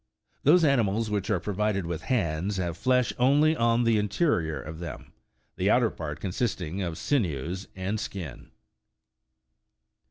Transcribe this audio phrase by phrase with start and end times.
[0.41, 5.13] Those animals which are provided with hands, have flesh only on the interior of them,
[5.57, 8.49] the outer part consisting of sinews and skin.